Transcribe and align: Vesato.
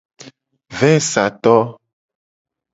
Vesato. 0.79 1.55